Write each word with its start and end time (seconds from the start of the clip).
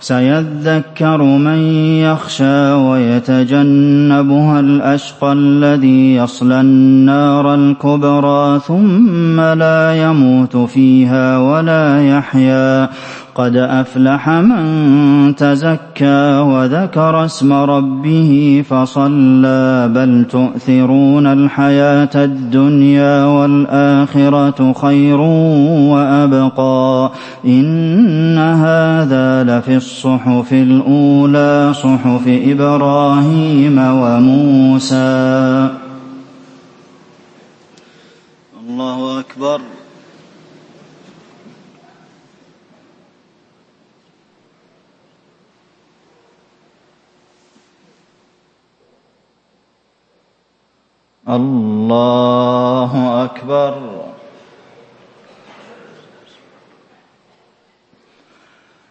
سيذكر 0.00 1.22
من 1.22 1.58
يخشى 2.00 2.72
ويتجنبها 2.72 4.60
الأشقى 4.60 5.32
الذي 5.32 6.14
يصلى 6.14 6.60
النار 6.60 7.54
الكبرى 7.54 8.60
ثم 8.60 9.40
لا 9.40 10.02
يموت 10.02 10.56
فيها 10.56 11.38
ولا 11.38 12.08
يحيا 12.08 12.90
قد 13.34 13.56
أفلح 13.56 14.28
من 14.28 15.34
تزكى 15.36 16.38
وذكر 16.38 17.24
اسم 17.24 17.52
ربه 17.52 18.64
فصلى 18.68 19.90
بل 19.94 20.26
تؤثرون 20.30 21.26
الحياة 21.26 22.10
الدنيا 22.14 23.24
والآخرة 23.24 24.72
خير 24.72 25.20
وأبقى 25.90 27.12
إن 27.44 28.38
هذا 28.38 29.44
لفي 29.44 29.76
الصحف 29.76 30.52
الأولى 30.52 31.72
صحف 31.74 32.22
إبراهيم 32.26 33.78
وموسى. 33.78 35.68
الله 38.68 39.20
أكبر. 39.20 39.60
الله 51.36 53.24
أكبر. 53.24 53.99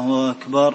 الله 0.00 0.30
أكبر. 0.30 0.74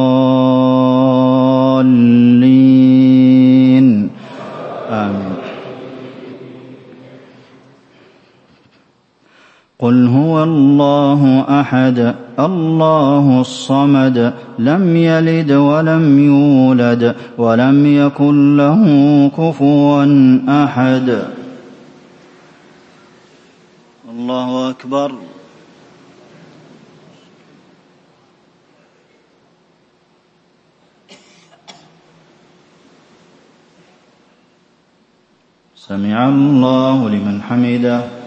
قل 9.81 10.07
هو 10.07 10.43
الله 10.43 11.45
احد 11.61 12.15
الله 12.39 13.41
الصمد 13.41 14.33
لم 14.59 14.95
يلد 14.95 15.51
ولم 15.51 16.19
يولد 16.19 17.15
ولم 17.37 17.85
يكن 17.85 18.57
له 18.57 18.83
كفوا 19.37 20.05
احد. 20.63 21.07
الله 24.09 24.69
أكبر. 24.69 25.11
سمع 35.75 36.29
الله 36.29 37.09
لمن 37.09 37.41
حمده. 37.41 38.20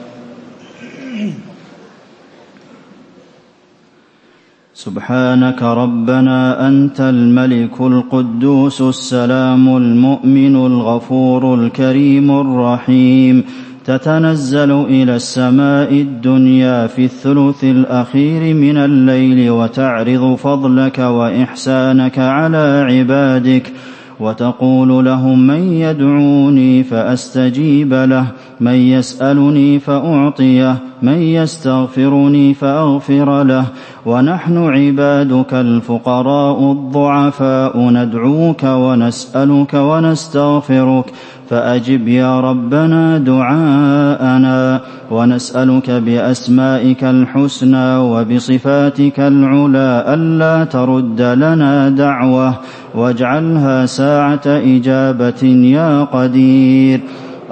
سبحانك 4.84 5.62
ربنا 5.62 6.68
أنت 6.68 7.00
الملك 7.00 7.80
القدوس 7.80 8.80
السلام 8.80 9.76
المؤمن 9.76 10.56
الغفور 10.56 11.54
الكريم 11.54 12.30
الرحيم 12.30 13.44
تتنزل 13.84 14.70
إلى 14.70 15.16
السماء 15.16 15.92
الدنيا 15.92 16.86
في 16.86 17.04
الثلث 17.04 17.64
الأخير 17.64 18.54
من 18.54 18.76
الليل 18.76 19.50
وتعرض 19.50 20.34
فضلك 20.34 20.98
وإحسانك 20.98 22.18
على 22.18 22.86
عبادك 22.90 23.72
وتقول 24.20 25.04
لهم 25.04 25.46
من 25.46 25.72
يدعوني 25.72 26.84
فأستجيب 26.84 27.94
له 27.94 28.26
من 28.60 28.74
يسألني 28.74 29.78
فأعطيه 29.78 30.93
من 31.04 31.22
يستغفرني 31.22 32.54
فأغفر 32.54 33.42
له. 33.42 33.64
ونحن 34.06 34.58
عبادك 34.58 35.54
الفقراء 35.54 36.72
الضعفاء 36.72 37.78
ندعوك 37.78 38.64
ونسألك 38.64 39.74
ونستغفرك. 39.74 41.04
فأجب 41.50 42.08
يا 42.08 42.40
ربنا 42.40 43.18
دعاءنا. 43.18 44.80
ونسألك 45.10 45.90
بأسمائك 45.90 47.04
الحسنى 47.04 47.96
وبصفاتك 47.96 49.20
العلى 49.20 50.04
ألا 50.08 50.64
ترد 50.64 51.20
لنا 51.20 51.88
دعوة. 51.88 52.54
واجعلها 52.94 53.86
ساعة 53.86 54.42
إجابة 54.46 55.44
يا 55.44 56.04
قدير. 56.04 57.00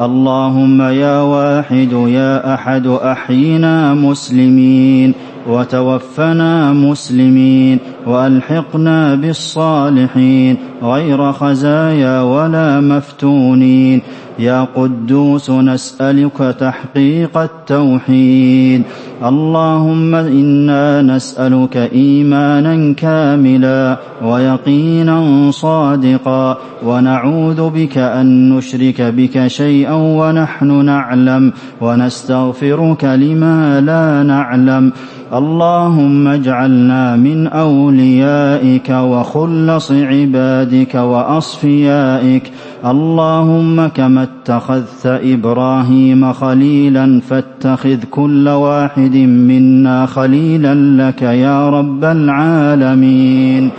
اللهم 0.03 0.83
يا 0.83 1.21
واحد 1.21 1.93
يا 1.93 2.55
أحد 2.55 2.87
أحينا 2.87 3.95
مسلمين 3.95 5.15
وتوفنا 5.49 6.73
مسلمين 6.73 7.79
وألحقنا 8.07 9.15
بالصالحين 9.15 10.57
غير 10.83 11.33
خزايا 11.33 12.23
ولا 12.23 12.81
مفتونين 12.81 14.03
يا 14.39 14.67
قدوس 14.77 15.51
نسألك 15.51 16.39
تحقيق 16.61 17.39
التوحيد 17.39 18.83
اللهم 19.25 20.15
إنا 20.15 21.03
نسألك 21.03 21.77
إيمانا 21.77 22.95
كاملا 22.95 23.99
ويقينا 24.25 25.51
صادقا 25.51 26.59
ونعوذ 26.85 27.71
بك 27.71 27.99
أن 27.99 28.57
نشرك 28.57 29.03
بك 29.03 29.47
شيئا 29.47 29.92
ونحن 29.95 30.85
نعلم 30.85 31.53
ونستغفرك 31.81 33.05
لما 33.05 33.81
لا 33.81 34.23
نعلم. 34.23 34.93
اللهم 35.35 36.29
اجعلنا 36.29 37.17
من 37.17 37.47
أوليائك 37.47 38.91
وخلص 38.91 39.93
عبادك 39.93 40.95
وأصفيائك. 40.95 42.53
اللهم 42.87 43.87
كما 43.87 44.23
اتخذت 44.23 45.07
إبراهيم 45.07 46.33
خليلا 46.33 47.21
فاتخذ 47.29 47.99
كل 48.11 48.49
واحد 48.49 49.17
منا 49.17 50.07
خليلا 50.07 50.75
لك 50.75 51.23
يا 51.23 51.71
رب 51.71 52.05
العالمين. 52.05 53.71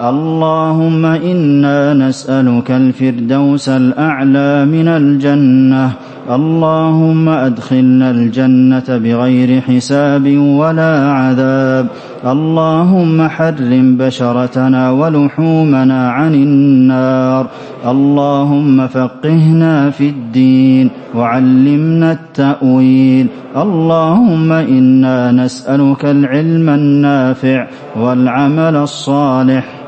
اللهم 0.00 1.04
إنا 1.04 1.94
نسألك 1.94 2.70
الفردوس 2.70 3.68
الأعلى 3.68 4.64
من 4.64 4.88
الجنة. 4.88 5.90
اللهم 6.30 7.28
أدخلنا 7.28 8.10
الجنة 8.10 8.84
بغير 8.88 9.60
حساب 9.60 10.38
ولا 10.38 11.12
عذاب. 11.12 11.86
اللهم 12.26 13.28
حرم 13.28 13.96
بشرتنا 13.96 14.90
ولحومنا 14.90 16.10
عن 16.10 16.34
النار. 16.34 17.46
اللهم 17.86 18.86
فقهنا 18.86 19.90
في 19.90 20.08
الدين 20.08 20.90
وعلمنا 21.14 22.12
التأويل. 22.12 23.26
اللهم 23.56 24.52
إنا 24.52 25.32
نسألك 25.32 26.04
العلم 26.04 26.68
النافع 26.68 27.66
والعمل 27.96 28.76
الصالح. 28.76 29.81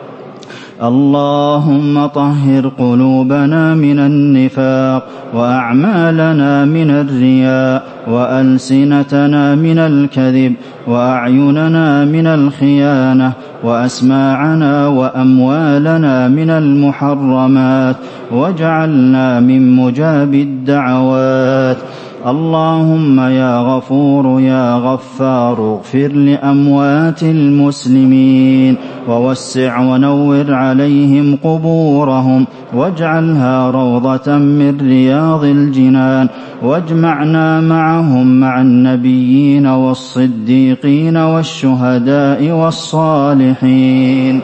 اللهم 0.83 2.07
طهر 2.07 2.69
قلوبنا 2.79 3.75
من 3.75 3.99
النفاق 3.99 5.07
وأعمالنا 5.35 6.65
من 6.65 6.91
الرياء 6.91 7.83
وألسنتنا 8.09 9.55
من 9.55 9.79
الكذب 9.79 10.55
وأعيننا 10.87 12.05
من 12.05 12.27
الخيانة 12.27 13.33
وأسماعنا 13.65 14.89
وأموالنا 14.89 16.29
من 16.29 16.51
المحرمات 16.51 17.97
واجعلنا 18.33 19.41
من 19.41 19.77
مجاب 19.77 20.35
الدعوات 20.35 21.77
اللهم 22.27 23.21
يا 23.21 23.59
غفور 23.61 24.41
يا 24.41 24.75
غفار 24.75 25.75
اغفر 25.75 26.09
لأموات 26.09 27.23
المسلمين 27.23 28.77
ووسع 29.09 29.81
ونور 29.81 30.55
عليهم 30.55 31.39
قبورهم 31.45 32.47
واجعلها 32.75 33.71
روضة 33.71 34.37
من 34.39 34.81
رياض 34.81 35.45
الجنان 35.45 36.29
واجمعنا 36.63 37.61
معهم 37.61 38.41
مع 38.41 38.61
النبيين 38.61 39.67
والصديقين 39.67 41.17
والشهداء 41.17 42.51
والصالحين. 42.51 44.41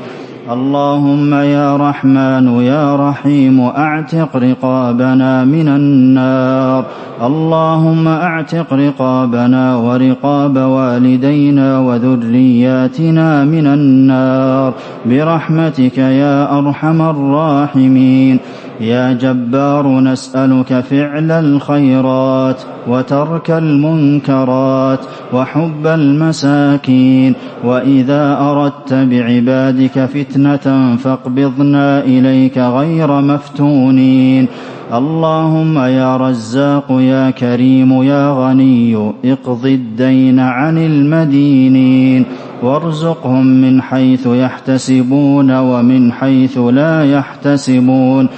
اللهم 0.50 1.34
يا 1.34 1.76
رحمن 1.76 2.60
يا 2.60 2.96
رحيم 2.96 3.60
أعتق 3.60 4.36
رقابنا 4.36 5.44
من 5.44 5.68
النار. 5.68 6.84
اللهم 7.22 8.08
أعتق 8.08 8.74
رقابنا 8.74 9.76
ورقاب 9.76 10.56
والدينا 10.58 11.78
وذرياتنا 11.78 13.44
من 13.44 13.66
النار. 13.66 14.72
برحمتك 15.06 15.98
يا 15.98 16.58
أرحم 16.58 17.02
الراحمين. 17.02 18.38
يا 18.80 19.12
جبار 19.12 20.00
نسألك 20.00 20.80
فعل 20.80 21.30
الخيرات 21.30 22.62
وترك 22.88 23.50
المنكرات 23.50 24.98
وحب 25.32 25.86
المساكين. 25.86 27.34
وإذا 27.64 28.38
أردت 28.40 28.94
بعبادك 28.94 30.06
فتنة 30.40 30.96
فاقبضنا 30.96 32.04
إليك 32.04 32.58
غير 32.58 33.20
مفتونين. 33.20 34.46
اللهم 34.94 35.78
يا 35.78 36.16
رزاق 36.16 36.86
يا 36.90 37.30
كريم 37.30 38.02
يا 38.02 38.32
غني 38.32 39.12
اقض 39.24 39.66
الدين 39.66 40.40
عن 40.40 40.78
المدينين. 40.78 42.24
وارزقهم 42.62 43.46
من 43.46 43.82
حيث 43.82 44.26
يحتسبون 44.26 45.58
ومن 45.58 46.12
حيث 46.12 46.58
لا 46.58 47.12
يحتسبون. 47.12 48.28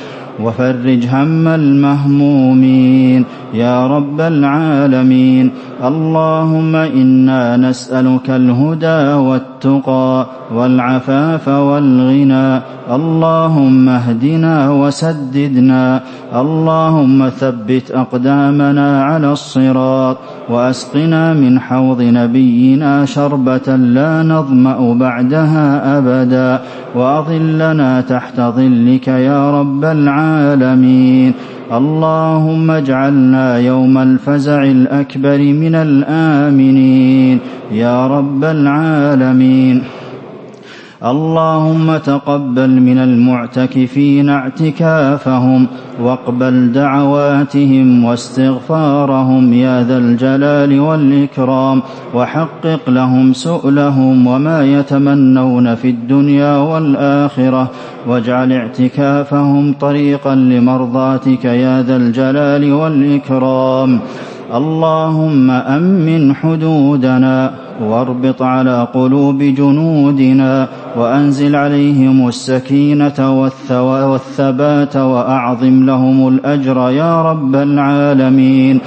وفرج 0.44 1.06
هم 1.06 1.49
المهمومين. 1.49 3.25
يا 3.55 3.87
رب 3.87 4.21
العالمين. 4.21 5.50
اللهم 5.85 6.77
إنا 6.77 7.56
نسألك 7.56 8.31
الهدى 8.31 9.14
والتقى 9.14 10.26
والعفاف 10.55 11.49
والغنى. 11.49 12.61
اللهم 12.93 13.88
اهدنا 13.88 14.71
وسددنا. 14.71 16.00
اللهم 16.37 17.28
ثبت 17.28 17.90
أقدامنا 17.90 19.05
على 19.05 19.33
الصراط 19.33 20.16
وأسقنا 20.50 21.35
من 21.35 21.61
حوض 21.61 22.02
نبينا 22.02 23.05
شربة 23.05 23.76
لا 23.76 24.23
نظمأ 24.23 24.95
بعدها 24.95 25.99
أبدا. 25.99 26.61
وأظلنا 26.95 28.00
تحت 28.00 28.40
ظلك 28.40 29.09
يا 29.09 29.61
رب 29.61 29.85
العالمين. 29.85 30.32
اللهم 31.73 32.71
اجعلنا 32.71 33.59
يوم 33.59 33.99
الفزع 33.99 34.65
الأكبر 34.65 35.39
من 35.39 35.75
الآمنين. 35.75 37.39
يا 37.73 38.07
رب 38.07 38.45
العالمين. 38.45 39.83
اللهم 41.04 41.97
تقبل 41.97 42.71
من 42.71 42.99
المعتكفين 42.99 44.28
اعتكافهم 44.28 45.66
واقبل 46.02 46.73
دعواتهم 46.73 48.04
واستغفارهم 48.04 49.52
يا 49.52 49.82
ذا 49.82 49.99
الجلال 49.99 50.80
والإكرام 50.80 51.82
وحقق 52.14 52.90
لهم 52.90 53.32
سؤلهم 53.32 54.26
وما 54.26 54.64
يتمنون 54.64 55.75
في 55.75 55.90
الدنيا 55.90 56.56
والآخرة 56.56 57.71
واجعل 58.09 58.52
اعتكافهم 58.52 59.75
طريقا 59.80 60.35
لمرضاتك 60.35 61.44
يا 61.44 61.82
ذا 61.82 61.97
الجلال 61.97 62.73
والإكرام. 62.73 64.00
اللهم 64.54 65.50
أمن 65.50 66.35
حدودنا 66.35 67.50
واربط 67.80 68.42
على 68.42 68.88
قلوب 68.94 69.42
جنودنا 69.42 70.68
وأنزل 70.96 71.56
عليهم 71.56 72.28
السكينة 72.28 73.18
والثبات 73.70 74.96
وأعظم 74.96 75.87
لهم 75.87 76.28
الأجر 76.28 76.90
يا 76.90 77.22
رب 77.22 77.54
العالمين. 77.56 78.80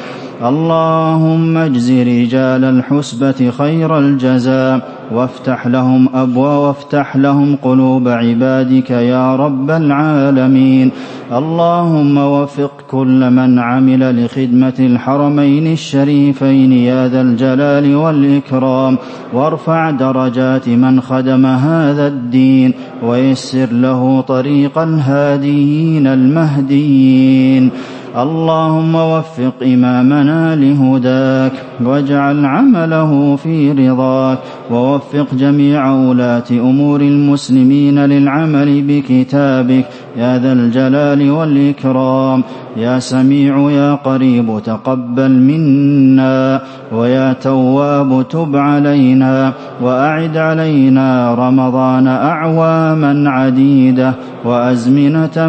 اللهم 0.44 1.58
اجز 1.58 1.92
رجال 1.92 2.64
الحسبة 2.64 3.52
خير 3.58 4.00
الجزاء 4.00 4.96
وافتح 5.12 5.68
لهم 5.68 6.10
أبواب 6.16 6.56
وافتح 6.66 7.16
لهم 7.18 7.56
قلوب 7.56 8.08
عبادك 8.08 8.92
يا 8.92 9.36
رب 9.36 9.72
العالمين. 9.72 10.92
اللهم 11.32 12.18
وفق 12.18 12.72
كل 12.92 13.30
من 13.30 13.60
عمل 13.60 14.26
لخدمة 14.26 14.74
الحرمين 14.80 15.68
الشريفين 15.68 16.72
يا 16.72 17.08
ذا 17.08 17.22
الجلال 17.22 17.96
والإكرام. 17.96 18.98
وارفع 19.34 19.92
درجات 19.92 20.70
من 20.70 21.02
خدم 21.02 21.46
هذا 21.46 22.08
الدين 22.08 22.74
ويسر 23.04 23.72
له 23.72 24.22
طريق 24.22 24.78
الهاديين 24.78 26.08
المهديين. 26.08 27.72
اللهم 28.18 28.96
وفق 28.96 29.54
إمامنا 29.64 30.56
لهداك 30.56 31.52
واجعل 31.84 32.46
عمله 32.46 33.36
في 33.36 33.72
رضاك 33.72 34.38
ووفق 34.72 35.28
جميع 35.34 35.92
ولاة 35.92 36.44
أمور 36.52 37.02
المسلمين 37.02 38.00
للعمل 38.00 38.82
بكتابك. 38.82 39.86
يا 40.18 40.38
ذا 40.38 40.54
الجلال 40.54 41.32
والإكرام 41.32 42.44
يا 42.78 43.00
سميع 43.00 43.72
يا 43.72 43.94
قريب 43.96 44.60
تقبل 44.66 45.32
منا 45.32 46.62
ويا 46.92 47.34
تواب 47.34 48.26
تب 48.30 48.56
علينا 48.56 49.54
وأعد 49.82 50.38
علينا 50.38 51.36
رمضان 51.36 52.08
أعواما 52.08 53.30
عديدة 53.30 54.14
وأزمنة 54.46 55.48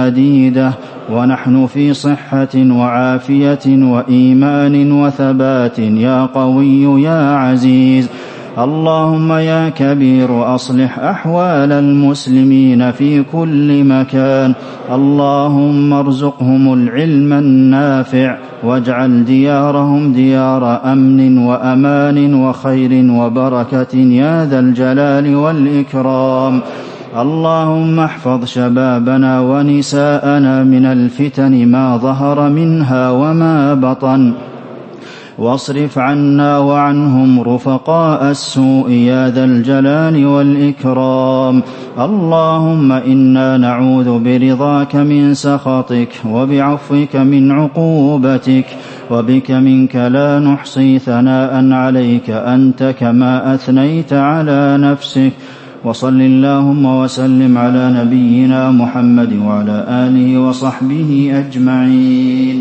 مديدة. 0.00 0.72
ونحن 1.10 1.66
في 1.66 1.94
صحة 1.94 2.48
وعافية 2.56 3.66
وإيمان 3.66 4.92
وثبات. 4.92 5.78
يا 5.78 6.26
قوي 6.26 7.02
يا 7.02 7.36
عزيز 7.36 8.08
اللهم 8.58 9.32
يا 9.32 9.68
كبير 9.68 10.54
أصلح 10.54 10.98
أحوال 10.98 11.72
المسلمين 11.72 12.90
في 12.90 13.22
كل 13.22 13.84
مكان. 13.84 14.54
اللهم 14.92 15.92
ارزقهم 15.92 16.72
العلم 16.72 17.32
النافع 17.32 18.36
واجعل 18.64 19.24
ديارهم 19.24 20.12
ديار 20.12 20.92
أمن 20.92 21.38
وأمان 21.38 22.34
وخير 22.34 23.10
وبركة. 23.10 23.96
يا 23.96 24.46
ذا 24.46 24.58
الجلال 24.60 25.36
والإكرام. 25.36 26.60
اللهم 27.20 27.98
احفظ 27.98 28.44
شبابنا 28.44 29.40
ونساءنا 29.40 30.64
من 30.64 30.86
الفتن 30.86 31.66
ما 31.66 31.96
ظهر 31.96 32.48
منها 32.48 33.10
وما 33.10 33.74
بطن. 33.74 34.32
واصرف 35.38 35.98
عنا 35.98 36.58
وعنهم 36.58 37.40
رفقاء 37.40 38.30
السوء 38.30 38.90
يا 38.90 39.30
ذا 39.30 39.44
الجلال 39.44 40.26
والإكرام. 40.26 41.62
اللهم 41.98 42.92
إنا 42.92 43.56
نعوذ 43.56 44.18
برضاك 44.18 44.96
من 44.96 45.34
سخطك 45.34 46.08
وبعفوك 46.30 47.16
من 47.16 47.52
عقوبتك 47.52 48.66
وبك 49.10 49.50
منك 49.50 49.96
لا 49.96 50.38
نحصي 50.38 50.98
ثناء 50.98 51.72
عليك 51.72 52.30
أنت 52.30 52.94
كما 53.00 53.54
أثنيت 53.54 54.12
على 54.12 54.76
نفسك. 54.80 55.32
وصل 55.84 56.20
اللهم 56.20 56.86
وسلم 56.86 57.58
على 57.58 57.90
نبينا 57.90 58.70
محمد 58.70 59.32
وعلى 59.32 59.86
آله 60.06 60.38
وصحبه 60.38 61.10
أجمعين. 61.34 62.58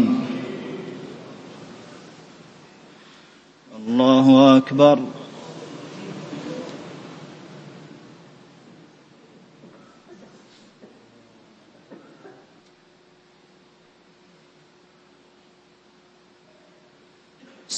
الله 3.78 4.58
أكبر. 4.58 5.00